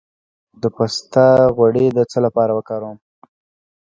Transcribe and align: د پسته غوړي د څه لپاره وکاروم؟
د 0.61 0.63
پسته 0.75 1.25
غوړي 1.55 1.85
د 1.97 1.99
څه 2.11 2.17
لپاره 2.25 2.51
وکاروم؟ 2.57 2.97